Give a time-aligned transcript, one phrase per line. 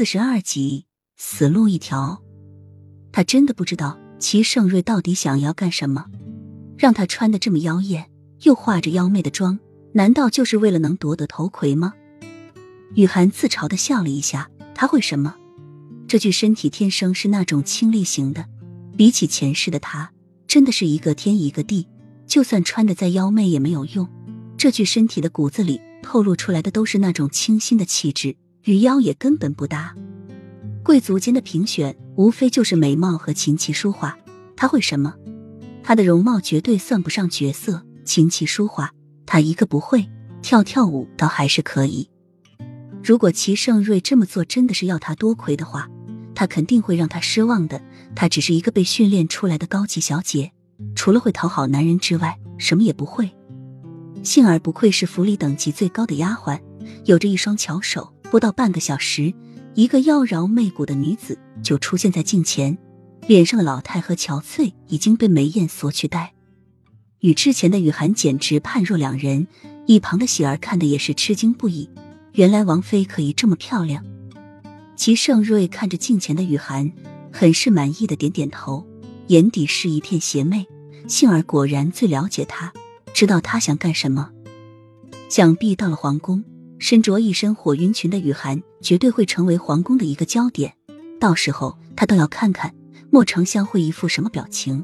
[0.00, 0.86] 四十二集，
[1.18, 2.22] 死路一条。
[3.12, 6.06] 他真的不知道齐盛瑞到底想要干什么，
[6.78, 8.10] 让他穿的这么妖艳，
[8.44, 9.60] 又化着妖媚的妆，
[9.92, 11.92] 难道就是为了能夺得头魁吗？
[12.94, 15.36] 雨涵自嘲的笑了一下，他会什么？
[16.08, 18.46] 这具身体天生是那种清丽型的，
[18.96, 20.10] 比起前世的他，
[20.46, 21.86] 真的是一个天一个地。
[22.26, 24.08] 就算穿的再妖媚也没有用，
[24.56, 28.34] 这具身体的骨子里透露出来的都是那种清新的气质，
[28.64, 29.94] 与妖也根本不搭。
[30.82, 34.18] 贵族间的评选无非就是美貌和琴棋书画，
[34.56, 35.14] 他会什么？
[35.82, 38.92] 他的容貌绝对算不上绝色，琴棋书画
[39.26, 40.08] 他一个不会，
[40.42, 42.08] 跳跳舞倒还是可以。
[43.02, 45.88] 如果齐盛瑞这么做真的是要他多亏的话，
[46.34, 47.80] 他肯定会让他失望的。
[48.14, 50.52] 他只是一个被训练出来的高级小姐，
[50.94, 53.30] 除了会讨好男人之外，什么也不会。
[54.22, 56.60] 幸而不愧是府里等级最高的丫鬟，
[57.04, 59.34] 有着一双巧手，不到半个小时。
[59.74, 62.76] 一个妖娆媚骨的女子就出现在镜前，
[63.28, 66.32] 脸上的老态和憔悴已经被梅艳所取代，
[67.20, 69.46] 与之前的雨涵简直判若两人。
[69.86, 71.88] 一旁的喜儿看的也是吃惊不已，
[72.32, 74.04] 原来王妃可以这么漂亮。
[74.96, 76.90] 齐盛瑞看着镜前的雨涵，
[77.32, 78.84] 很是满意的点点头，
[79.28, 80.66] 眼底是一片邪魅。
[81.06, 82.72] 杏儿果然最了解他，
[83.14, 84.30] 知道他想干什么。
[85.28, 86.44] 想必到了皇宫。
[86.80, 90.74] 身着一身火云裙的雨涵绝对会成为皇宫的一个焦点，
[91.20, 92.74] 到时候他倒要看看
[93.10, 94.82] 莫丞相会一副什么表情。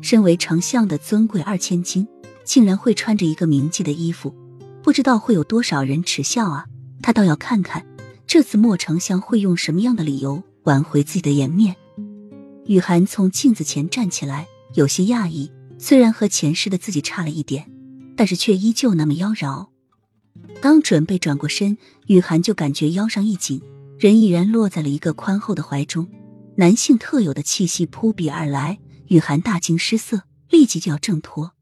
[0.00, 2.08] 身为丞相的尊贵二千金，
[2.42, 4.34] 竟然会穿着一个名妓的衣服，
[4.82, 6.64] 不知道会有多少人耻笑啊！
[7.02, 7.86] 他倒要看看
[8.26, 11.76] 这次莫丞相会用什么样的理由挽回自己的颜面。
[12.64, 17.70] 雨涵从镜子前站起来，有些讶异，虽然和前世的自己差了一点，
[18.16, 19.68] 但是却依旧那么妖娆。
[20.64, 21.76] 刚准备转过身，
[22.06, 23.60] 雨涵就感觉腰上一紧，
[23.98, 26.08] 人已然落在了一个宽厚的怀中。
[26.56, 31.52] 男性特有的气息扑鼻而来，雨涵大惊失色，立即就要挣脱。